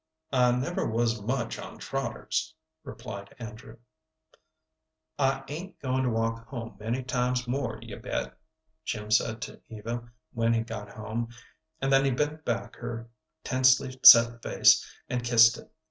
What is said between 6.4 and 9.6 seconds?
home many times more, you bet," Jim said